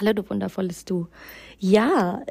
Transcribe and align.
Hallo, 0.00 0.14
du 0.14 0.28
wundervolles 0.28 0.86
Du. 0.86 1.06
Ja, 1.58 2.22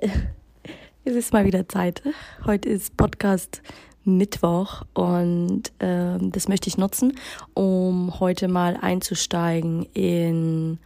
es 1.05 1.15
ist 1.15 1.31
mal 1.31 1.45
wieder 1.45 1.69
Zeit. 1.69 2.01
Heute 2.43 2.67
ist 2.69 2.97
Podcast 2.97 3.61
Mittwoch 4.03 4.81
und 4.95 5.71
äh, 5.77 6.17
das 6.19 6.47
möchte 6.47 6.69
ich 6.69 6.79
nutzen, 6.79 7.19
um 7.53 8.19
heute 8.19 8.47
mal 8.47 8.77
einzusteigen 8.81 9.85
in 9.93 10.79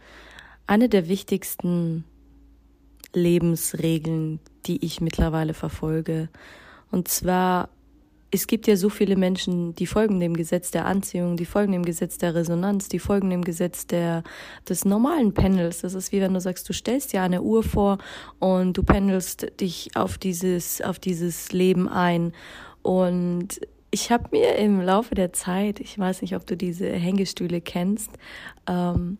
eine 0.66 0.90
der 0.90 1.08
wichtigsten 1.08 2.04
Lebensregeln, 3.14 4.38
die 4.66 4.84
ich 4.84 5.00
mittlerweile 5.00 5.54
verfolge. 5.54 6.28
Und 6.90 7.08
zwar 7.08 7.70
es 8.30 8.46
gibt 8.46 8.66
ja 8.66 8.76
so 8.76 8.88
viele 8.88 9.16
Menschen, 9.16 9.74
die 9.74 9.86
folgen 9.86 10.18
dem 10.18 10.34
Gesetz 10.34 10.70
der 10.70 10.86
Anziehung, 10.86 11.36
die 11.36 11.44
folgen 11.44 11.72
dem 11.72 11.84
Gesetz 11.84 12.18
der 12.18 12.34
Resonanz, 12.34 12.88
die 12.88 12.98
folgen 12.98 13.30
dem 13.30 13.42
Gesetz 13.42 13.86
der, 13.86 14.24
des 14.68 14.84
normalen 14.84 15.32
Pendels. 15.32 15.80
Das 15.82 15.94
ist 15.94 16.12
wie 16.12 16.20
wenn 16.20 16.34
du 16.34 16.40
sagst, 16.40 16.68
du 16.68 16.72
stellst 16.72 17.12
dir 17.12 17.22
eine 17.22 17.42
Uhr 17.42 17.62
vor 17.62 17.98
und 18.38 18.76
du 18.76 18.82
pendelst 18.82 19.60
dich 19.60 19.90
auf 19.94 20.18
dieses, 20.18 20.80
auf 20.82 20.98
dieses 20.98 21.52
Leben 21.52 21.88
ein. 21.88 22.32
Und 22.82 23.60
ich 23.90 24.10
habe 24.10 24.28
mir 24.32 24.56
im 24.56 24.80
Laufe 24.80 25.14
der 25.14 25.32
Zeit, 25.32 25.78
ich 25.78 25.98
weiß 25.98 26.22
nicht, 26.22 26.34
ob 26.34 26.46
du 26.46 26.56
diese 26.56 26.90
Hängestühle 26.90 27.60
kennst, 27.60 28.10
ähm, 28.66 29.18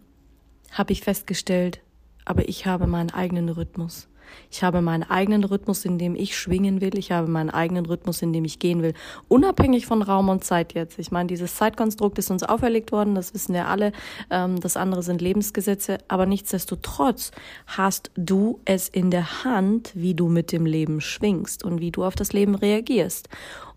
habe 0.73 0.93
ich 0.93 1.03
festgestellt, 1.03 1.81
aber 2.25 2.49
ich 2.49 2.67
habe 2.67 2.87
meinen 2.87 3.11
eigenen 3.11 3.49
Rhythmus. 3.49 4.09
Ich 4.51 4.63
habe 4.63 4.81
meinen 4.81 5.03
eigenen 5.03 5.45
Rhythmus, 5.45 5.85
in 5.85 5.99
dem 5.99 6.15
ich 6.15 6.37
schwingen 6.37 6.81
will. 6.81 6.97
Ich 6.99 7.13
habe 7.13 7.29
meinen 7.29 7.51
eigenen 7.51 7.87
Rhythmus, 7.87 8.23
in 8.23 8.33
dem 8.33 8.45
ich 8.45 8.59
gehen 8.59 8.83
will. 8.83 8.95
Unabhängig 9.29 9.87
von 9.87 10.03
Raum 10.03 10.29
und 10.29 10.45
Zeit 10.45 10.75
jetzt. 10.75 10.99
Ich 10.99 11.11
meine, 11.11 11.27
dieses 11.27 11.57
Zeitkonstrukt 11.57 12.19
ist 12.19 12.31
uns 12.31 12.43
auferlegt 12.43 12.93
worden, 12.93 13.15
das 13.15 13.35
wissen 13.35 13.55
wir 13.55 13.69
alle. 13.69 13.93
Ähm, 14.31 14.61
das 14.61 14.77
andere 14.77 15.03
sind 15.03 15.21
Lebensgesetze. 15.21 15.99
Aber 16.09 16.27
nichtsdestotrotz 16.27 17.31
hast 17.67 18.11
du 18.17 18.61
es 18.65 18.89
in 18.89 19.11
der 19.11 19.45
Hand, 19.45 19.93
wie 19.95 20.15
du 20.15 20.29
mit 20.29 20.53
dem 20.53 20.67
Leben 20.67 21.01
schwingst 21.01 21.65
und 21.65 21.81
wie 21.81 21.91
du 21.91 22.05
auf 22.05 22.15
das 22.15 22.33
Leben 22.33 22.55
reagierst. 22.55 23.29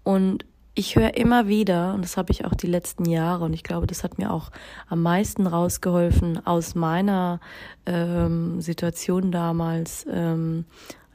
Und 0.04 0.46
ich 0.76 0.96
höre 0.96 1.18
immer 1.18 1.48
wieder, 1.48 1.94
und 1.94 2.04
das 2.04 2.16
habe 2.18 2.32
ich 2.32 2.46
auch 2.46 2.54
die 2.54 2.68
letzten 2.68 3.06
Jahre, 3.06 3.46
und 3.46 3.54
ich 3.54 3.64
glaube, 3.64 3.88
das 3.88 4.04
hat 4.04 4.18
mir 4.18 4.32
auch 4.32 4.52
am 4.88 5.02
meisten 5.02 5.48
rausgeholfen 5.48 6.46
aus 6.46 6.76
meiner 6.76 7.40
ähm, 7.86 8.62
Situation 8.62 9.32
damals, 9.32 10.06
ähm, 10.10 10.66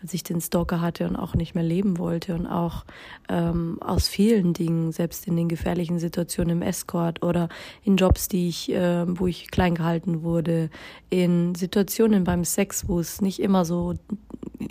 als 0.03 0.13
ich 0.13 0.23
den 0.23 0.43
Stalker 0.43 0.83
hatte 0.83 1.09
und 1.09 1.17
auch 1.17 1.35
nicht 1.35 1.55
mehr 1.55 1.65
leben 1.65 1.97
wollte 1.97 2.35
und 2.35 2.47
auch 2.47 2.85
ähm, 3.31 3.79
aus 3.81 4.07
vielen 4.07 4.53
Dingen, 4.53 4.93
selbst 4.93 5.27
in 5.27 5.35
den 5.35 5.49
gefährlichen 5.49 5.99
Situationen 5.99 6.59
im 6.59 6.63
Escort 6.63 7.23
oder 7.23 7.49
in 7.85 7.97
Jobs, 7.97 8.29
die 8.29 8.49
ich, 8.49 8.71
äh, 8.71 9.07
wo 9.19 9.27
ich 9.27 9.51
klein 9.51 9.75
gehalten 9.75 10.23
wurde, 10.23 10.69
in 11.09 11.55
Situationen 11.55 12.25
beim 12.25 12.45
Sex, 12.45 12.87
wo 12.87 13.01
es 13.01 13.23
nicht 13.23 13.41
immer 13.41 13.65
so 13.65 13.95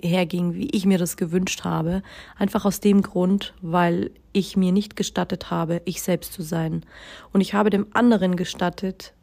herging, 0.02 0.54
wie 0.54 0.70
ich 0.72 0.86
mir 0.86 0.98
das 0.98 1.18
gewünscht 1.18 1.64
habe, 1.64 2.04
einfach 2.38 2.66
aus 2.66 2.80
dem 2.80 3.02
Grund, 3.02 3.54
weil 3.62 4.12
ich 4.32 4.58
mir 4.58 4.72
nicht 4.72 4.96
gestattet 4.96 5.52
habe, 5.52 5.82
ich 5.86 6.02
selbst 6.02 6.34
zu 6.34 6.42
sein. 6.42 6.86
Und 7.32 7.42
ich 7.42 7.54
habe 7.54 7.70
dem 7.70 7.88
anderen 7.94 8.36
gestattet, 8.36 9.14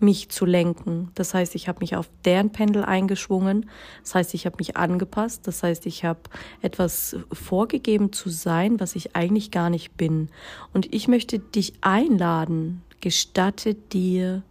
mich 0.00 0.30
zu 0.30 0.46
lenken. 0.46 1.10
Das 1.14 1.34
heißt, 1.34 1.54
ich 1.54 1.68
habe 1.68 1.80
mich 1.80 1.94
auf 1.94 2.08
deren 2.24 2.50
Pendel 2.50 2.84
eingeschwungen. 2.84 3.68
Das 4.02 4.14
heißt, 4.14 4.34
ich 4.34 4.46
habe 4.46 4.56
mich 4.58 4.76
angepasst. 4.76 5.46
Das 5.46 5.62
heißt, 5.62 5.86
ich 5.86 6.04
habe 6.04 6.20
etwas 6.62 7.16
vorgegeben 7.32 8.12
zu 8.12 8.30
sein, 8.30 8.80
was 8.80 8.96
ich 8.96 9.14
eigentlich 9.14 9.50
gar 9.50 9.70
nicht 9.70 9.96
bin. 9.96 10.30
Und 10.72 10.92
ich 10.94 11.06
möchte 11.06 11.38
dich 11.38 11.74
einladen, 11.82 12.82
gestatte 13.00 13.74
dir, 13.74 14.42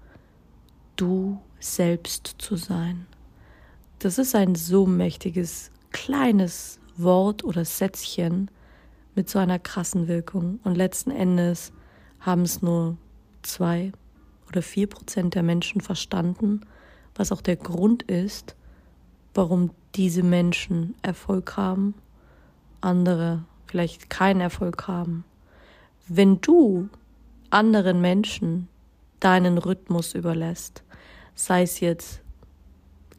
du 0.96 1.40
selbst 1.60 2.36
zu 2.38 2.56
sein. 2.56 3.08
Das 4.00 4.18
ist 4.18 4.34
ein 4.34 4.56
so 4.56 4.86
mächtiges, 4.86 5.72
kleines 5.92 6.80
Wort 6.96 7.44
oder 7.44 7.66
Sätzchen 7.66 8.50
mit 9.14 9.30
so 9.30 9.40
einer 9.40 9.60
krassen 9.60 10.08
Wirkung. 10.08 10.62
Und 10.64 10.76
letzten 10.76 11.12
Endes 11.12 11.74
haben 12.22 12.44
es 12.44 12.62
nur 12.62 12.96
zwei 13.42 13.92
oder 14.48 14.62
vier 14.62 14.88
Prozent 14.88 15.36
der 15.36 15.44
Menschen 15.44 15.82
verstanden, 15.82 16.62
was 17.16 17.34
auch 17.34 17.42
der 17.42 17.58
Grund 17.58 18.04
ist, 18.04 18.56
warum 19.34 19.72
diese 19.96 20.24
Menschen 20.24 20.96
Erfolg 21.02 21.58
haben, 21.58 21.94
andere 22.80 23.44
vielleicht 23.68 24.10
keinen 24.10 24.40
Erfolg 24.40 24.88
haben. 24.88 25.26
Wenn 26.08 26.40
du 26.40 26.88
anderen 27.50 28.00
Menschen 28.00 28.70
deinen 29.20 29.58
Rhythmus 29.58 30.14
überlässt, 30.14 30.84
sei 31.36 31.64
es 31.64 31.82
jetzt, 31.82 32.22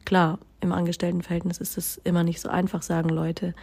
klar, 0.05 0.39
im 0.61 0.71
Angestelltenverhältnis 0.71 1.57
ist 1.57 1.77
es 1.77 1.99
immer 2.03 2.23
nicht 2.23 2.39
so 2.39 2.49
einfach, 2.49 2.81
sagen 2.81 3.09
Leute, 3.09 3.53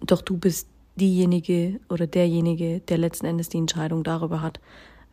doch 0.00 0.22
du 0.22 0.36
bist 0.36 0.68
diejenige 0.96 1.80
oder 1.88 2.06
derjenige, 2.06 2.80
der 2.80 2.98
letzten 2.98 3.26
Endes 3.26 3.48
die 3.48 3.58
Entscheidung 3.58 4.04
darüber 4.04 4.42
hat, 4.42 4.60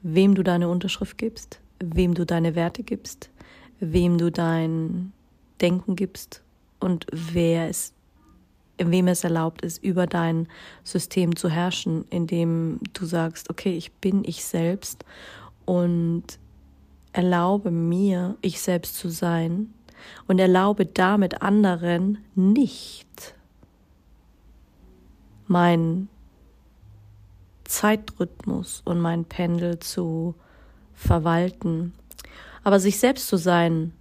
wem 0.02 0.36
du 0.36 0.44
deine 0.44 0.70
Unterschrift 0.70 1.18
gibst, 1.18 1.60
wem 1.80 2.14
du 2.14 2.26
deine 2.26 2.56
Werte 2.56 2.84
gibst, 2.84 3.30
wem 3.80 4.18
du 4.18 4.32
dein 4.32 5.14
Denken 5.62 5.96
gibst 5.96 6.44
und 6.80 7.06
wer 7.12 7.70
es, 7.70 7.94
wem 8.78 9.08
es 9.08 9.24
erlaubt 9.24 9.62
ist, 9.62 9.84
über 9.84 10.08
dein 10.08 10.48
System 10.84 11.36
zu 11.36 11.50
herrschen, 11.50 12.06
indem 12.10 12.80
du 12.94 13.06
sagst, 13.06 13.50
okay, 13.50 13.76
ich 13.76 13.92
bin 13.94 14.24
ich 14.24 14.44
selbst 14.44 15.06
und 15.66 16.24
erlaube 17.12 17.72
mir, 17.72 18.38
ich 18.42 18.62
selbst 18.62 18.96
zu 18.96 19.10
sein 19.10 19.74
und 20.28 20.40
erlaube 20.40 20.86
damit 20.86 21.42
anderen 21.42 22.20
nicht 22.36 23.36
mein 25.48 26.10
Zeitrhythmus 27.64 28.82
und 28.86 29.00
mein 29.00 29.26
Pendel 29.26 29.80
zu 29.80 30.36
verwalten. 30.94 31.94
Aber 32.64 32.80
sich 32.80 33.00
selbst 33.00 33.28
zu 33.28 33.38
sein, 33.38 33.94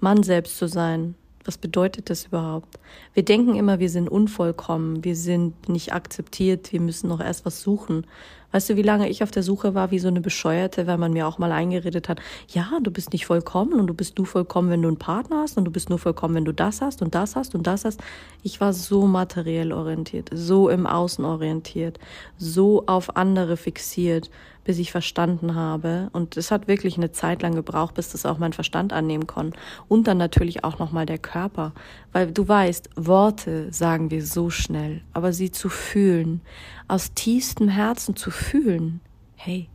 Mann 0.00 0.22
selbst 0.22 0.56
zu 0.56 0.66
sein, 0.66 1.14
was 1.44 1.58
bedeutet 1.58 2.10
das 2.10 2.26
überhaupt? 2.26 2.78
Wir 3.14 3.24
denken 3.24 3.54
immer, 3.54 3.78
wir 3.78 3.90
sind 3.90 4.08
unvollkommen, 4.08 5.04
wir 5.04 5.16
sind 5.16 5.68
nicht 5.68 5.92
akzeptiert, 5.92 6.72
wir 6.72 6.80
müssen 6.80 7.08
noch 7.08 7.20
erst 7.20 7.46
was 7.46 7.62
suchen. 7.62 8.06
Weißt 8.52 8.68
du, 8.70 8.76
wie 8.76 8.82
lange 8.82 9.08
ich 9.08 9.22
auf 9.22 9.30
der 9.30 9.42
Suche 9.42 9.74
war 9.74 9.90
wie 9.90 9.98
so 9.98 10.08
eine 10.08 10.20
Bescheuerte, 10.20 10.86
weil 10.86 10.98
man 10.98 11.12
mir 11.12 11.26
auch 11.26 11.38
mal 11.38 11.52
eingeredet 11.52 12.08
hat, 12.08 12.20
ja, 12.48 12.68
du 12.82 12.90
bist 12.90 13.12
nicht 13.12 13.26
vollkommen 13.26 13.74
und 13.74 13.86
du 13.86 13.94
bist 13.94 14.18
nur 14.18 14.26
vollkommen, 14.26 14.70
wenn 14.70 14.82
du 14.82 14.88
einen 14.88 14.98
Partner 14.98 15.42
hast 15.42 15.56
und 15.56 15.64
du 15.64 15.70
bist 15.70 15.88
nur 15.88 15.98
vollkommen, 15.98 16.34
wenn 16.34 16.44
du 16.44 16.52
das 16.52 16.80
hast 16.80 17.02
und 17.02 17.14
das 17.14 17.36
hast 17.36 17.54
und 17.54 17.66
das 17.66 17.84
hast. 17.84 18.00
Ich 18.42 18.60
war 18.60 18.72
so 18.72 19.06
materiell 19.06 19.72
orientiert, 19.72 20.30
so 20.32 20.68
im 20.68 20.86
Außen 20.86 21.24
orientiert, 21.24 21.98
so 22.38 22.84
auf 22.86 23.16
andere 23.16 23.56
fixiert, 23.56 24.30
bis 24.64 24.78
ich 24.78 24.92
verstanden 24.92 25.54
habe. 25.54 26.10
Und 26.12 26.36
es 26.36 26.50
hat 26.50 26.68
wirklich 26.68 26.96
eine 26.96 27.12
Zeit 27.12 27.42
lang 27.42 27.54
gebraucht, 27.54 27.94
bis 27.94 28.10
das 28.10 28.26
auch 28.26 28.38
mein 28.38 28.52
Verstand 28.52 28.92
annehmen 28.92 29.26
konnte. 29.26 29.58
Und 29.88 30.06
dann 30.06 30.18
natürlich 30.18 30.64
auch 30.64 30.78
nochmal 30.78 31.06
der 31.06 31.18
Körper. 31.18 31.72
Weil 32.12 32.30
du 32.30 32.46
weißt, 32.46 32.90
Worte 32.96 33.72
sagen 33.72 34.10
wir 34.10 34.24
so 34.24 34.50
schnell, 34.50 35.02
aber 35.12 35.32
sie 35.32 35.50
zu 35.50 35.68
fühlen, 35.68 36.40
aus 36.88 37.14
tiefstem 37.14 37.68
Herzen 37.68 38.16
zu 38.16 38.30
fühlen, 38.40 39.00
hey, 39.36 39.68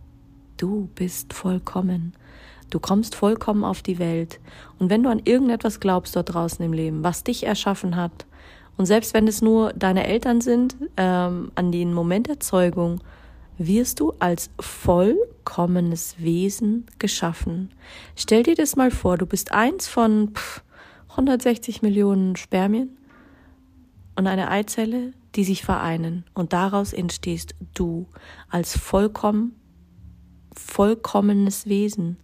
du 0.58 0.90
bist 0.96 1.34
vollkommen. 1.34 2.14
Du 2.70 2.80
kommst 2.80 3.16
vollkommen 3.16 3.64
auf 3.64 3.82
die 3.82 4.00
Welt. 4.00 4.40
Und 4.80 4.90
wenn 4.90 5.04
du 5.04 5.10
an 5.10 5.22
irgendetwas 5.24 5.80
glaubst 5.80 6.16
dort 6.16 6.34
draußen 6.34 6.66
im 6.66 6.74
Leben, 6.74 7.04
was 7.04 7.24
dich 7.24 7.46
erschaffen 7.46 7.96
hat, 7.96 8.26
und 8.78 8.86
selbst 8.86 9.14
wenn 9.14 9.28
es 9.28 9.42
nur 9.42 9.72
deine 9.74 10.06
Eltern 10.06 10.42
sind, 10.42 10.76
ähm, 10.98 11.52
an 11.56 11.72
den 11.72 11.94
Moment 11.94 12.28
der 12.28 12.42
Zeugung, 12.42 13.00
wirst 13.58 14.02
du 14.02 14.14
als 14.20 14.50
vollkommenes 14.60 16.16
Wesen 16.18 16.86
geschaffen. 17.00 17.72
Stell 18.18 18.44
dir 18.44 18.56
das 18.56 18.76
mal 18.76 18.92
vor, 18.92 19.18
du 19.18 19.26
bist 19.26 19.54
eins 19.54 19.88
von 19.88 20.34
pff, 20.34 20.62
160 21.12 21.82
Millionen 21.82 22.36
Spermien 22.36 22.98
und 24.18 24.28
eine 24.28 24.50
Eizelle, 24.50 25.14
die 25.36 25.44
sich 25.44 25.64
vereinen 25.64 26.26
und 26.34 26.54
daraus 26.54 26.94
entstehst 26.94 27.56
du 27.74 28.08
als 28.50 28.78
vollkommen, 28.78 29.56
vollkommenes 30.56 31.68
Wesen. 31.68 32.18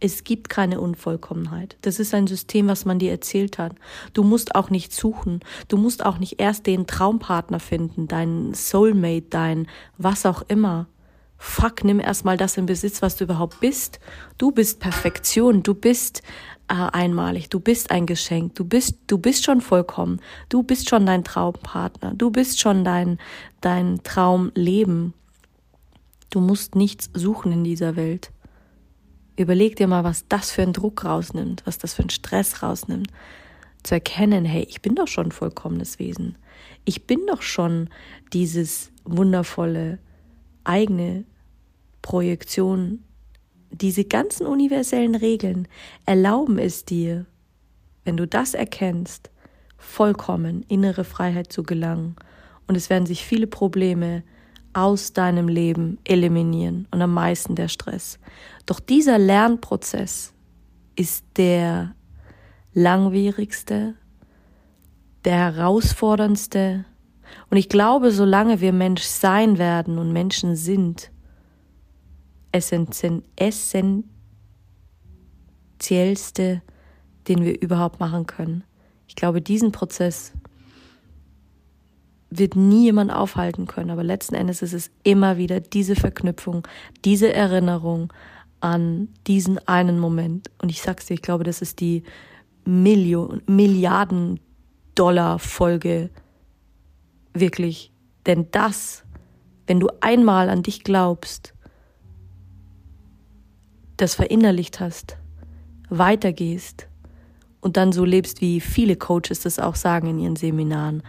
Es 0.00 0.24
gibt 0.24 0.50
keine 0.50 0.80
Unvollkommenheit. 0.80 1.78
Das 1.80 1.98
ist 1.98 2.12
ein 2.12 2.26
System, 2.26 2.68
was 2.68 2.84
man 2.84 2.98
dir 2.98 3.10
erzählt 3.10 3.58
hat. 3.58 3.74
Du 4.12 4.22
musst 4.22 4.54
auch 4.54 4.68
nicht 4.68 4.92
suchen. 4.92 5.40
Du 5.68 5.78
musst 5.78 6.04
auch 6.04 6.18
nicht 6.18 6.40
erst 6.40 6.66
den 6.66 6.86
Traumpartner 6.86 7.60
finden, 7.60 8.06
deinen 8.06 8.52
Soulmate, 8.52 9.26
dein 9.30 9.66
was 9.96 10.26
auch 10.26 10.42
immer. 10.48 10.88
Fuck, 11.38 11.84
nimm 11.84 12.00
erstmal 12.00 12.36
das 12.36 12.56
in 12.56 12.66
Besitz, 12.66 13.02
was 13.02 13.16
du 13.16 13.24
überhaupt 13.24 13.60
bist. 13.60 14.00
Du 14.38 14.50
bist 14.50 14.80
Perfektion. 14.80 15.62
Du 15.62 15.74
bist 15.74 16.22
einmalig. 16.68 17.50
Du 17.50 17.60
bist 17.60 17.90
ein 17.90 18.06
Geschenk. 18.06 18.54
Du 18.54 18.64
bist, 18.64 18.96
du 19.06 19.18
bist 19.18 19.44
schon 19.44 19.60
vollkommen. 19.60 20.20
Du 20.48 20.62
bist 20.62 20.88
schon 20.88 21.06
dein 21.06 21.24
Traumpartner. 21.24 22.14
Du 22.14 22.30
bist 22.30 22.60
schon 22.60 22.84
dein, 22.84 23.18
dein 23.60 24.02
Traumleben. 24.02 25.14
Du 26.30 26.40
musst 26.40 26.74
nichts 26.74 27.10
suchen 27.14 27.52
in 27.52 27.64
dieser 27.64 27.96
Welt. 27.96 28.30
Überleg 29.36 29.76
dir 29.76 29.88
mal, 29.88 30.04
was 30.04 30.26
das 30.28 30.50
für 30.50 30.62
ein 30.62 30.72
Druck 30.72 31.04
rausnimmt, 31.04 31.62
was 31.64 31.78
das 31.78 31.94
für 31.94 32.02
ein 32.02 32.10
Stress 32.10 32.62
rausnimmt. 32.62 33.08
Zu 33.82 33.94
erkennen, 33.94 34.44
hey, 34.44 34.66
ich 34.68 34.80
bin 34.80 34.94
doch 34.94 35.08
schon 35.08 35.26
ein 35.26 35.32
vollkommenes 35.32 35.98
Wesen. 35.98 36.38
Ich 36.84 37.06
bin 37.06 37.26
doch 37.26 37.42
schon 37.42 37.90
dieses 38.32 38.90
wundervolle 39.04 39.98
eigene 40.64 41.24
Projektion. 42.00 43.04
Diese 43.80 44.04
ganzen 44.04 44.46
universellen 44.46 45.16
Regeln 45.16 45.66
erlauben 46.06 46.58
es 46.58 46.84
dir, 46.84 47.26
wenn 48.04 48.16
du 48.16 48.26
das 48.26 48.54
erkennst, 48.54 49.30
vollkommen 49.76 50.64
innere 50.68 51.02
Freiheit 51.02 51.52
zu 51.52 51.64
gelangen. 51.64 52.14
Und 52.68 52.76
es 52.76 52.88
werden 52.88 53.06
sich 53.06 53.24
viele 53.24 53.48
Probleme 53.48 54.22
aus 54.74 55.12
deinem 55.12 55.48
Leben 55.48 55.98
eliminieren 56.04 56.86
und 56.90 57.02
am 57.02 57.14
meisten 57.14 57.56
der 57.56 57.68
Stress. 57.68 58.18
Doch 58.66 58.78
dieser 58.80 59.18
Lernprozess 59.18 60.32
ist 60.96 61.24
der 61.36 61.94
langwierigste, 62.72 63.94
der 65.24 65.36
herausforderndste. 65.36 66.84
Und 67.50 67.56
ich 67.56 67.68
glaube, 67.68 68.12
solange 68.12 68.60
wir 68.60 68.72
Mensch 68.72 69.02
sein 69.02 69.58
werden 69.58 69.98
und 69.98 70.12
Menschen 70.12 70.54
sind, 70.54 71.10
essentiellste, 72.54 74.04
den 77.28 77.44
wir 77.44 77.60
überhaupt 77.60 78.00
machen 78.00 78.26
können. 78.26 78.64
Ich 79.08 79.16
glaube, 79.16 79.40
diesen 79.40 79.72
Prozess 79.72 80.32
wird 82.30 82.56
nie 82.56 82.84
jemand 82.84 83.12
aufhalten 83.12 83.66
können. 83.66 83.90
Aber 83.90 84.02
letzten 84.02 84.34
Endes 84.34 84.62
ist 84.62 84.72
es 84.72 84.90
immer 85.02 85.36
wieder 85.36 85.60
diese 85.60 85.94
Verknüpfung, 85.94 86.66
diese 87.04 87.32
Erinnerung 87.32 88.12
an 88.60 89.08
diesen 89.26 89.58
einen 89.68 89.98
Moment. 89.98 90.50
Und 90.60 90.70
ich 90.70 90.82
sag's 90.82 91.06
dir, 91.06 91.14
ich 91.14 91.22
glaube, 91.22 91.44
das 91.44 91.62
ist 91.62 91.80
die 91.80 92.02
Million, 92.64 93.42
Milliarden 93.46 94.40
Dollar 94.94 95.38
Folge 95.38 96.10
wirklich. 97.34 97.92
Denn 98.26 98.50
das, 98.50 99.04
wenn 99.66 99.80
du 99.80 99.88
einmal 100.00 100.48
an 100.48 100.62
dich 100.62 100.82
glaubst, 100.82 101.53
das 103.96 104.14
verinnerlicht 104.14 104.80
hast, 104.80 105.16
weitergehst 105.88 106.88
und 107.60 107.76
dann 107.76 107.92
so 107.92 108.04
lebst, 108.04 108.40
wie 108.40 108.60
viele 108.60 108.96
Coaches 108.96 109.40
das 109.40 109.58
auch 109.58 109.74
sagen 109.74 110.08
in 110.08 110.18
ihren 110.18 110.36
Seminaren, 110.36 111.02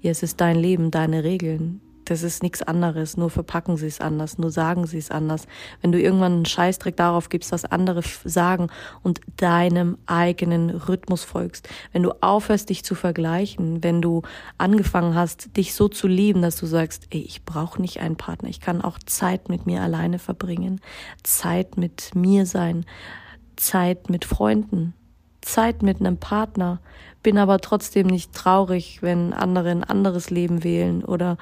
ja, 0.00 0.10
es 0.10 0.22
ist 0.22 0.40
dein 0.40 0.56
Leben, 0.56 0.90
deine 0.90 1.24
Regeln. 1.24 1.80
Das 2.08 2.22
ist 2.22 2.42
nichts 2.42 2.62
anderes, 2.62 3.18
nur 3.18 3.28
verpacken 3.28 3.76
sie 3.76 3.86
es 3.86 4.00
anders, 4.00 4.38
nur 4.38 4.50
sagen 4.50 4.86
sie 4.86 4.96
es 4.96 5.10
anders. 5.10 5.46
Wenn 5.82 5.92
du 5.92 6.00
irgendwann 6.00 6.32
einen 6.32 6.46
Scheißdreck 6.46 6.96
darauf 6.96 7.28
gibst, 7.28 7.52
was 7.52 7.66
andere 7.66 8.00
sagen 8.24 8.68
und 9.02 9.20
deinem 9.36 9.98
eigenen 10.06 10.70
Rhythmus 10.70 11.24
folgst, 11.24 11.68
wenn 11.92 12.02
du 12.02 12.12
aufhörst, 12.22 12.70
dich 12.70 12.82
zu 12.82 12.94
vergleichen, 12.94 13.84
wenn 13.84 14.00
du 14.00 14.22
angefangen 14.56 15.14
hast, 15.14 15.54
dich 15.58 15.74
so 15.74 15.88
zu 15.88 16.08
lieben, 16.08 16.40
dass 16.40 16.56
du 16.56 16.64
sagst, 16.64 17.08
ey, 17.10 17.20
ich 17.20 17.44
brauche 17.44 17.78
nicht 17.78 18.00
einen 18.00 18.16
Partner, 18.16 18.48
ich 18.48 18.60
kann 18.60 18.80
auch 18.80 18.98
Zeit 19.04 19.50
mit 19.50 19.66
mir 19.66 19.82
alleine 19.82 20.18
verbringen, 20.18 20.80
Zeit 21.22 21.76
mit 21.76 22.14
mir 22.14 22.46
sein, 22.46 22.86
Zeit 23.56 24.08
mit 24.08 24.24
Freunden, 24.24 24.94
Zeit 25.42 25.82
mit 25.82 26.00
einem 26.00 26.16
Partner, 26.16 26.80
bin 27.22 27.36
aber 27.36 27.58
trotzdem 27.58 28.06
nicht 28.06 28.32
traurig, 28.32 29.02
wenn 29.02 29.34
andere 29.34 29.70
ein 29.70 29.84
anderes 29.84 30.30
Leben 30.30 30.64
wählen 30.64 31.04
oder 31.04 31.36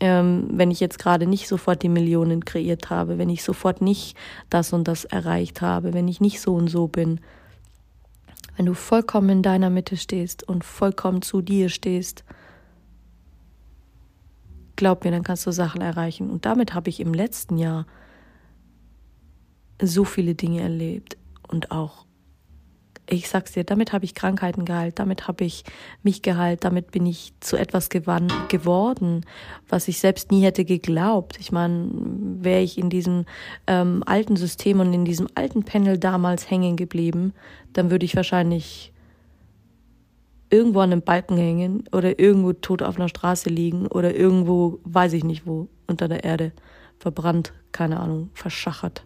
ähm, 0.00 0.48
wenn 0.50 0.70
ich 0.70 0.80
jetzt 0.80 0.98
gerade 0.98 1.26
nicht 1.26 1.48
sofort 1.48 1.82
die 1.82 1.88
Millionen 1.88 2.44
kreiert 2.44 2.90
habe, 2.90 3.18
wenn 3.18 3.28
ich 3.28 3.44
sofort 3.44 3.80
nicht 3.80 4.16
das 4.50 4.72
und 4.72 4.88
das 4.88 5.04
erreicht 5.04 5.60
habe, 5.60 5.92
wenn 5.94 6.08
ich 6.08 6.20
nicht 6.20 6.40
so 6.40 6.54
und 6.54 6.68
so 6.68 6.88
bin. 6.88 7.20
Wenn 8.56 8.66
du 8.66 8.74
vollkommen 8.74 9.30
in 9.30 9.42
deiner 9.42 9.70
Mitte 9.70 9.96
stehst 9.96 10.46
und 10.48 10.64
vollkommen 10.64 11.22
zu 11.22 11.42
dir 11.42 11.68
stehst, 11.68 12.24
glaub 14.76 15.04
mir, 15.04 15.10
dann 15.10 15.22
kannst 15.22 15.46
du 15.46 15.50
Sachen 15.50 15.80
erreichen. 15.80 16.30
Und 16.30 16.46
damit 16.46 16.74
habe 16.74 16.88
ich 16.88 17.00
im 17.00 17.14
letzten 17.14 17.58
Jahr 17.58 17.86
so 19.82 20.04
viele 20.04 20.34
Dinge 20.34 20.60
erlebt 20.60 21.16
und 21.48 21.70
auch 21.70 22.06
ich 23.08 23.28
sag's 23.28 23.52
dir, 23.52 23.64
damit 23.64 23.92
habe 23.92 24.04
ich 24.04 24.14
Krankheiten 24.14 24.64
geheilt, 24.64 24.98
damit 24.98 25.28
habe 25.28 25.44
ich 25.44 25.64
mich 26.02 26.22
geheilt, 26.22 26.64
damit 26.64 26.90
bin 26.90 27.06
ich 27.06 27.34
zu 27.40 27.56
etwas 27.56 27.88
geworden, 27.90 29.26
was 29.68 29.88
ich 29.88 29.98
selbst 29.98 30.30
nie 30.30 30.42
hätte 30.42 30.64
geglaubt. 30.64 31.38
Ich 31.38 31.52
meine, 31.52 31.90
wäre 32.40 32.62
ich 32.62 32.78
in 32.78 32.88
diesem 32.88 33.26
ähm, 33.66 34.02
alten 34.06 34.36
System 34.36 34.80
und 34.80 34.92
in 34.92 35.04
diesem 35.04 35.28
alten 35.34 35.64
Panel 35.64 35.98
damals 35.98 36.50
hängen 36.50 36.76
geblieben, 36.76 37.34
dann 37.74 37.90
würde 37.90 38.06
ich 38.06 38.16
wahrscheinlich 38.16 38.92
irgendwo 40.50 40.80
an 40.80 40.92
einem 40.92 41.02
Balken 41.02 41.36
hängen 41.36 41.84
oder 41.92 42.18
irgendwo 42.18 42.52
tot 42.52 42.82
auf 42.82 42.96
einer 42.96 43.08
Straße 43.08 43.48
liegen 43.50 43.86
oder 43.86 44.14
irgendwo, 44.14 44.78
weiß 44.84 45.12
ich 45.14 45.24
nicht 45.24 45.46
wo, 45.46 45.68
unter 45.86 46.08
der 46.08 46.24
Erde, 46.24 46.52
verbrannt, 46.98 47.52
keine 47.72 48.00
Ahnung, 48.00 48.30
verschachert. 48.34 49.04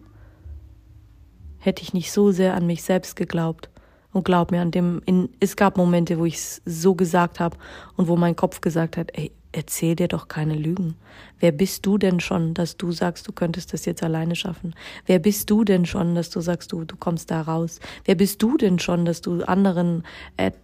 Hätte 1.57 1.81
ich 1.81 1.93
nicht 1.93 2.11
so 2.11 2.31
sehr 2.31 2.53
an 2.53 2.65
mich 2.65 2.83
selbst 2.83 3.15
geglaubt. 3.15 3.69
Und 4.11 4.23
glaub 4.23 4.51
mir, 4.51 4.61
an 4.61 4.71
dem, 4.71 5.01
in, 5.05 5.29
es 5.39 5.55
gab 5.55 5.77
Momente, 5.77 6.17
wo 6.17 6.25
ich 6.25 6.35
es 6.35 6.61
so 6.65 6.95
gesagt 6.95 7.39
habe 7.39 7.57
und 7.95 8.07
wo 8.07 8.15
mein 8.15 8.35
Kopf 8.35 8.59
gesagt 8.59 8.97
hat, 8.97 9.11
ey, 9.13 9.31
erzähl 9.51 9.95
dir 9.95 10.07
doch 10.07 10.27
keine 10.27 10.55
Lügen. 10.55 10.95
Wer 11.39 11.51
bist 11.51 11.85
du 11.85 11.97
denn 11.97 12.19
schon, 12.19 12.53
dass 12.53 12.77
du 12.77 12.91
sagst, 12.91 13.27
du 13.27 13.31
könntest 13.31 13.73
das 13.73 13.85
jetzt 13.85 14.03
alleine 14.03 14.35
schaffen? 14.35 14.75
Wer 15.05 15.19
bist 15.19 15.49
du 15.49 15.63
denn 15.63 15.85
schon, 15.85 16.13
dass 16.13 16.29
du 16.29 16.39
sagst, 16.39 16.71
du, 16.71 16.85
du 16.85 16.95
kommst 16.95 17.31
da 17.31 17.41
raus? 17.41 17.79
Wer 18.05 18.15
bist 18.15 18.41
du 18.43 18.57
denn 18.57 18.77
schon, 18.77 19.05
dass 19.05 19.21
du 19.21 19.43
anderen 19.43 20.03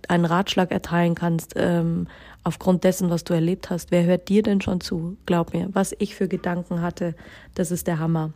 einen 0.08 0.26
Ratschlag 0.26 0.72
erteilen 0.72 1.16
kannst, 1.16 1.54
ähm, 1.56 2.08
aufgrund 2.44 2.84
dessen, 2.84 3.10
was 3.10 3.24
du 3.24 3.34
erlebt 3.34 3.70
hast? 3.70 3.90
Wer 3.90 4.04
hört 4.04 4.30
dir 4.30 4.44
denn 4.44 4.62
schon 4.62 4.82
zu? 4.82 5.18
Glaub 5.26 5.54
mir, 5.54 5.70
was 5.74 5.96
ich 5.98 6.14
für 6.14 6.28
Gedanken 6.28 6.82
hatte, 6.82 7.16
das 7.56 7.72
ist 7.72 7.88
der 7.88 7.98
Hammer. 7.98 8.34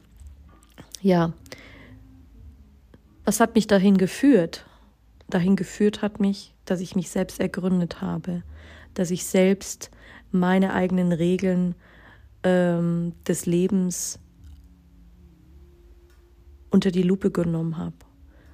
Ja. 1.02 1.34
Was 3.24 3.40
hat 3.40 3.54
mich 3.54 3.68
dahin 3.68 3.98
geführt? 3.98 4.66
Dahin 5.30 5.56
geführt 5.56 6.02
hat 6.02 6.20
mich, 6.20 6.54
dass 6.66 6.80
ich 6.80 6.96
mich 6.96 7.10
selbst 7.10 7.40
ergründet 7.40 8.02
habe, 8.02 8.44
dass 8.94 9.12
ich 9.12 9.26
selbst 9.26 9.92
meine 10.32 10.74
eigenen 10.74 11.12
Regeln 11.12 11.76
ähm, 12.44 13.14
des 13.28 13.46
Lebens 13.46 14.20
unter 16.70 16.92
die 16.92 17.04
Lupe 17.04 17.32
genommen 17.32 17.78
habe. 17.78 17.96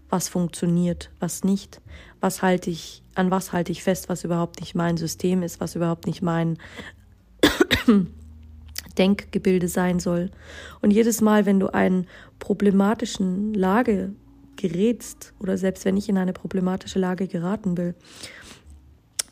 Was 0.10 0.30
funktioniert, 0.30 1.12
was 1.20 1.44
nicht, 1.44 1.82
was 2.22 2.42
halte 2.42 2.70
ich, 2.70 3.04
an 3.16 3.32
was 3.32 3.52
halte 3.52 3.72
ich 3.72 3.84
fest, 3.84 4.08
was 4.08 4.24
überhaupt 4.24 4.60
nicht 4.60 4.76
mein 4.76 4.98
System 4.98 5.44
ist, 5.44 5.60
was 5.60 5.76
überhaupt 5.76 6.06
nicht 6.06 6.22
mein 6.22 6.58
Denkgebilde 8.98 9.68
sein 9.68 10.00
soll. 10.00 10.32
Und 10.82 10.92
jedes 10.92 11.22
Mal, 11.22 11.46
wenn 11.46 11.60
du 11.60 11.74
einen 11.74 12.08
problematischen 12.40 13.54
Lage 13.54 14.14
gerätst 14.56 15.34
oder 15.40 15.58
selbst 15.58 15.86
wenn 15.86 15.98
ich 15.98 16.10
in 16.10 16.18
eine 16.18 16.34
problematische 16.34 17.00
Lage 17.00 17.28
geraten 17.28 17.78
will. 17.78 17.96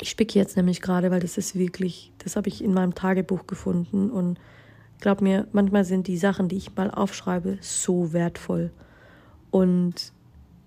Ich 0.01 0.09
spicke 0.09 0.37
jetzt 0.37 0.57
nämlich 0.57 0.81
gerade, 0.81 1.11
weil 1.11 1.21
das 1.21 1.37
ist 1.37 1.55
wirklich, 1.55 2.11
das 2.17 2.35
habe 2.35 2.49
ich 2.49 2.63
in 2.63 2.73
meinem 2.73 2.93
Tagebuch 2.93 3.47
gefunden 3.47 4.09
und 4.09 4.37
glaub 4.99 5.21
mir, 5.21 5.47
manchmal 5.51 5.85
sind 5.85 6.07
die 6.07 6.17
Sachen, 6.17 6.49
die 6.49 6.57
ich 6.57 6.75
mal 6.75 6.91
aufschreibe, 6.91 7.57
so 7.61 8.13
wertvoll. 8.13 8.71
Und 9.51 10.11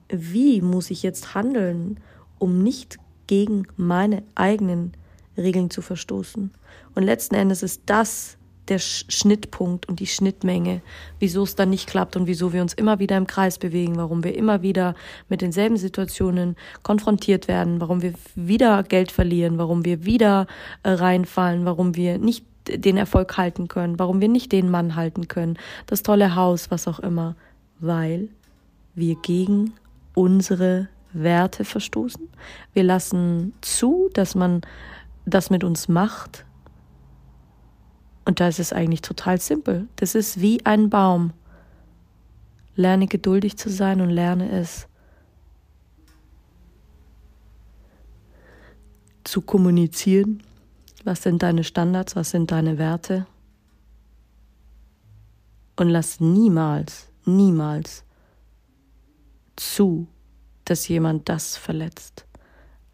wie 0.08 0.62
muss 0.62 0.90
ich 0.90 1.02
jetzt 1.02 1.34
handeln, 1.34 2.00
um 2.38 2.62
nicht 2.62 2.98
gegen 3.26 3.66
meine 3.76 4.22
eigenen 4.34 4.92
Regeln 5.36 5.70
zu 5.70 5.82
verstoßen? 5.82 6.50
Und 6.94 7.02
letzten 7.02 7.34
Endes 7.34 7.62
ist 7.62 7.82
das 7.86 8.35
der 8.68 8.78
Schnittpunkt 8.78 9.88
und 9.88 10.00
die 10.00 10.06
Schnittmenge, 10.06 10.82
wieso 11.18 11.44
es 11.44 11.54
dann 11.54 11.70
nicht 11.70 11.88
klappt 11.88 12.16
und 12.16 12.26
wieso 12.26 12.52
wir 12.52 12.62
uns 12.62 12.74
immer 12.74 12.98
wieder 12.98 13.16
im 13.16 13.26
Kreis 13.26 13.58
bewegen, 13.58 13.96
warum 13.96 14.24
wir 14.24 14.34
immer 14.34 14.62
wieder 14.62 14.94
mit 15.28 15.40
denselben 15.40 15.76
Situationen 15.76 16.56
konfrontiert 16.82 17.48
werden, 17.48 17.80
warum 17.80 18.02
wir 18.02 18.14
wieder 18.34 18.82
Geld 18.82 19.12
verlieren, 19.12 19.58
warum 19.58 19.84
wir 19.84 20.04
wieder 20.04 20.46
äh, 20.82 20.90
reinfallen, 20.90 21.64
warum 21.64 21.96
wir 21.96 22.18
nicht 22.18 22.44
den 22.68 22.96
Erfolg 22.96 23.36
halten 23.36 23.68
können, 23.68 23.98
warum 23.98 24.20
wir 24.20 24.28
nicht 24.28 24.50
den 24.50 24.70
Mann 24.70 24.96
halten 24.96 25.28
können, 25.28 25.56
das 25.86 26.02
tolle 26.02 26.34
Haus, 26.34 26.70
was 26.70 26.88
auch 26.88 26.98
immer, 26.98 27.36
weil 27.78 28.28
wir 28.94 29.14
gegen 29.16 29.74
unsere 30.14 30.88
Werte 31.12 31.64
verstoßen. 31.64 32.28
Wir 32.72 32.82
lassen 32.82 33.52
zu, 33.60 34.10
dass 34.12 34.34
man 34.34 34.62
das 35.24 35.50
mit 35.50 35.64
uns 35.64 35.88
macht. 35.88 36.45
Und 38.26 38.40
da 38.40 38.48
ist 38.48 38.58
es 38.58 38.72
eigentlich 38.72 39.02
total 39.02 39.40
simpel. 39.40 39.88
Das 39.96 40.16
ist 40.16 40.40
wie 40.40 40.66
ein 40.66 40.90
Baum. 40.90 41.32
Lerne 42.74 43.06
geduldig 43.06 43.56
zu 43.56 43.70
sein 43.70 44.00
und 44.00 44.10
lerne 44.10 44.50
es 44.50 44.88
zu 49.22 49.40
kommunizieren. 49.40 50.42
Was 51.04 51.22
sind 51.22 51.42
deine 51.42 51.62
Standards? 51.62 52.16
Was 52.16 52.30
sind 52.30 52.50
deine 52.50 52.78
Werte? 52.78 53.26
Und 55.76 55.88
lass 55.88 56.18
niemals, 56.18 57.08
niemals 57.24 58.04
zu, 59.54 60.08
dass 60.64 60.88
jemand 60.88 61.28
das 61.28 61.56
verletzt. 61.56 62.25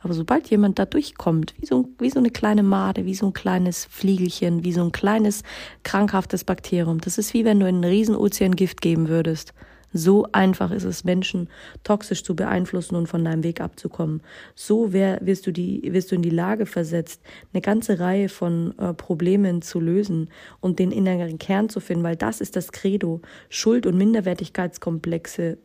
Aber 0.02 0.14
sobald 0.14 0.50
jemand 0.50 0.78
da 0.78 0.84
durchkommt, 0.84 1.54
wie 1.58 1.66
so, 1.66 1.88
wie 1.98 2.10
so 2.10 2.18
eine 2.18 2.30
kleine 2.30 2.62
Made, 2.62 3.06
wie 3.06 3.14
so 3.14 3.26
ein 3.26 3.32
kleines 3.32 3.84
Fliegelchen, 3.84 4.64
wie 4.64 4.72
so 4.72 4.82
ein 4.82 4.92
kleines 4.92 5.42
krankhaftes 5.84 6.44
Bakterium, 6.44 7.00
das 7.00 7.18
ist 7.18 7.34
wie 7.34 7.44
wenn 7.44 7.60
du 7.60 7.66
einen 7.66 7.84
riesen 7.84 8.16
Ozean 8.16 8.56
Gift 8.56 8.80
geben 8.80 9.08
würdest. 9.08 9.54
So 9.92 10.26
einfach 10.32 10.70
ist 10.70 10.84
es, 10.84 11.04
Menschen 11.04 11.48
toxisch 11.84 12.24
zu 12.24 12.34
beeinflussen 12.34 12.96
und 12.96 13.08
von 13.08 13.24
deinem 13.24 13.44
Weg 13.44 13.60
abzukommen. 13.60 14.22
So 14.54 14.92
wär, 14.92 15.18
wirst, 15.20 15.46
du 15.46 15.52
die, 15.52 15.82
wirst 15.92 16.10
du 16.10 16.14
in 16.14 16.22
die 16.22 16.30
Lage 16.30 16.66
versetzt, 16.66 17.20
eine 17.52 17.60
ganze 17.60 18.00
Reihe 18.00 18.28
von 18.28 18.76
äh, 18.78 18.94
Problemen 18.94 19.60
zu 19.60 19.80
lösen 19.80 20.30
und 20.60 20.78
den 20.78 20.92
inneren 20.92 21.38
Kern 21.38 21.68
zu 21.68 21.80
finden, 21.80 22.04
weil 22.04 22.16
das 22.16 22.40
ist 22.40 22.56
das 22.56 22.72
Credo. 22.72 23.20
Schuld- 23.50 23.86
und 23.86 23.98
Minderwertigkeitskomplexe, 23.98 25.58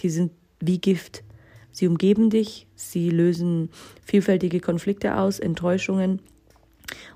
die 0.00 0.10
sind 0.10 0.30
wie 0.60 0.78
Gift. 0.78 1.24
Sie 1.76 1.86
umgeben 1.86 2.30
dich, 2.30 2.66
sie 2.74 3.10
lösen 3.10 3.68
vielfältige 4.02 4.60
Konflikte 4.60 5.18
aus, 5.18 5.38
Enttäuschungen. 5.38 6.22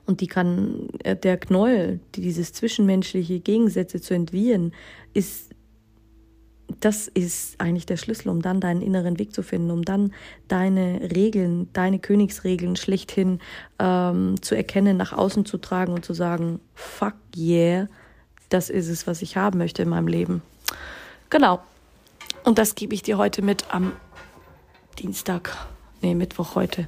Und 0.05 0.21
die 0.21 0.27
kann, 0.27 0.89
äh, 1.03 1.17
der 1.17 1.39
Knäuel, 1.39 1.99
dieses 2.15 2.53
zwischenmenschliche 2.53 3.41
Gegensätze 3.41 4.03
zu 4.03 4.13
entwirren, 4.13 4.75
ist 5.15 5.55
das 6.79 7.09
ist 7.09 7.59
eigentlich 7.59 7.87
der 7.87 7.97
Schlüssel, 7.97 8.29
um 8.29 8.43
dann 8.43 8.61
deinen 8.61 8.83
inneren 8.83 9.19
Weg 9.19 9.33
zu 9.33 9.43
finden, 9.43 9.71
um 9.71 9.83
dann 9.83 10.13
deine 10.47 11.11
Regeln, 11.17 11.71
deine 11.73 11.99
Königsregeln 11.99 12.77
schlechthin 12.77 13.41
ähm, 13.79 14.43
zu 14.43 14.55
erkennen, 14.55 14.99
nach 14.99 15.15
außen 15.15 15.47
zu 15.47 15.57
tragen 15.57 15.95
und 15.95 16.05
zu 16.05 16.13
sagen, 16.13 16.61
fuck 16.75 17.15
yeah, 17.35 17.89
das 18.51 18.69
ist 18.69 18.89
es, 18.89 19.07
was 19.07 19.23
ich 19.23 19.39
haben 19.39 19.57
möchte 19.57 19.83
in 19.83 19.89
meinem 19.89 20.07
Leben. 20.07 20.43
Genau. 21.31 21.61
Und 22.45 22.59
das 22.59 22.75
gebe 22.75 22.95
ich 22.95 23.03
dir 23.03 23.19
heute 23.19 23.43
mit 23.43 23.65
am 23.71 23.93
Dienstag, 24.99 25.57
nee, 26.03 26.15
Mittwoch 26.15 26.55
heute. 26.55 26.87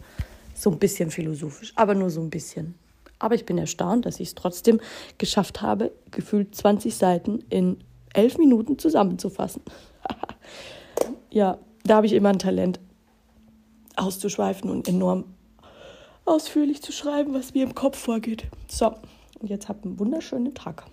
So 0.55 0.71
ein 0.71 0.79
bisschen 0.79 1.11
philosophisch, 1.11 1.73
aber 1.77 1.95
nur 1.95 2.11
so 2.11 2.21
ein 2.21 2.31
bisschen. 2.31 2.75
Aber 3.19 3.35
ich 3.35 3.47
bin 3.47 3.59
erstaunt, 3.59 4.07
dass 4.07 4.21
ich 4.21 4.29
es 4.29 4.35
trotzdem 4.35 4.81
geschafft 5.19 5.63
habe, 5.63 5.93
gefühlt 6.11 6.55
20 6.55 6.95
Seiten 6.95 7.45
in 7.51 7.79
elf 8.13 8.37
Minuten 8.39 8.79
zusammenzufassen. 8.79 9.63
ja, 11.31 11.59
da 11.85 11.97
habe 11.97 12.07
ich 12.07 12.13
immer 12.13 12.31
ein 12.31 12.39
Talent, 12.39 12.81
auszuschweifen 13.97 14.71
und 14.71 14.89
enorm 14.89 15.25
ausführlich 16.25 16.83
zu 16.83 16.93
schreiben, 16.93 17.35
was 17.35 17.55
mir 17.55 17.65
im 17.65 17.75
Kopf 17.75 17.99
vorgeht. 17.99 18.45
So, 18.69 18.95
und 19.41 19.49
jetzt 19.49 19.69
habt 19.69 19.85
einen 19.85 19.99
wunderschönen 19.99 20.55
Tag. 20.55 20.85